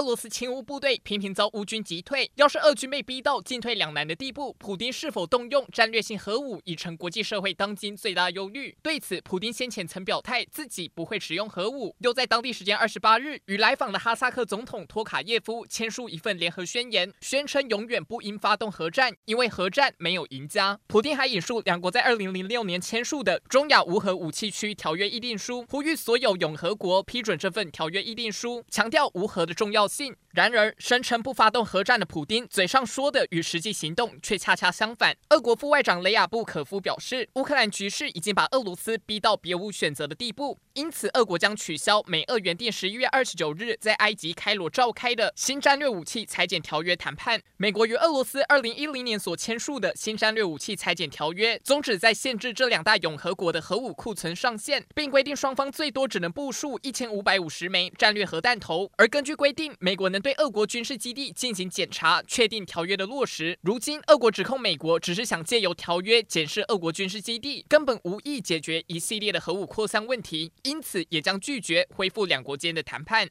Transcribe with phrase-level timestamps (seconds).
[0.00, 8.74] 俄罗斯亲乌部队频频遭乌军击退，要是俄军被逼到进退两难的地步，普丁是否动用战略性核武已成国际社会当今最大忧虑。
[8.82, 20.80] 对此，普丁先前曾表态自己不会使用核武，又在当地时间二十八日与来访的哈萨克总统托卡耶夫签署一份联合宣言，宣称永远不应发动核战，因为核战没有赢家。
[20.86, 30.16] 普丁还引述两国在二零零六年签署的中亚无核武器区条约议定书，呼吁所有永和国批准这份条约议定书，强调无核的重要性。
[30.30, 35.16] 然而，声称不发动核战的普丁，嘴上说的与实际行动却恰恰相反。
[35.30, 47.42] 俄国副外长雷亚布可夫表示，乌克兰局势已经把俄罗斯逼到别无选择的地步，因此俄国将取消美俄原定十一月二十九日在埃及开罗召开的新战略武器裁减条约谈判。
[47.56, 58.88] 美国与俄罗斯二零一零年所签署的新战略武器裁减条约，宗旨在限制这两大永和国的核武库存上限，并规定双方最多只能部署一千五百五十枚战略核弹头。
[58.96, 63.58] 而根据规定美国能对俄国军事基地进行检查，确定条约的落实。
[63.60, 73.28] 如今，俄国指控美国只是想借由条约检视俄国军事基地，根本无意解决一系列的核武扩散问题，因此也将拒绝恢复两国间的谈判。